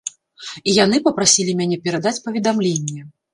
І 0.71 0.73
яны 0.77 0.99
папрасілі 1.07 1.53
мяне 1.59 1.77
перадаць 1.85 2.15
паведамленне. 2.25 2.99